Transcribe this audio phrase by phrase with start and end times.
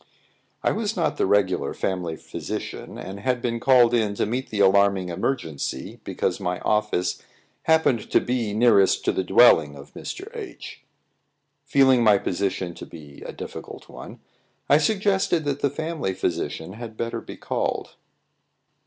[0.63, 4.59] I was not the regular family physician, and had been called in to meet the
[4.59, 7.21] alarming emergency, because my office
[7.65, 10.35] happened to be nearest to the dwelling of Mr.
[10.35, 10.81] H.
[11.65, 14.19] Feeling my position to be a difficult one,
[14.67, 17.93] I suggested that the family physician had better be called.